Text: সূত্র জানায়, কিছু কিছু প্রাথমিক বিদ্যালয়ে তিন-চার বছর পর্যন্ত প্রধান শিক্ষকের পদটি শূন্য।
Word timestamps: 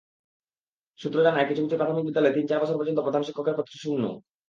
সূত্র 0.99 1.17
জানায়, 1.23 1.47
কিছু 1.47 1.61
কিছু 1.63 1.77
প্রাথমিক 1.77 2.03
বিদ্যালয়ে 2.05 2.35
তিন-চার 2.35 2.61
বছর 2.61 2.77
পর্যন্ত 2.77 2.99
প্রধান 2.99 3.21
শিক্ষকের 3.23 3.57
পদটি 3.57 3.77
শূন্য। 3.79 4.03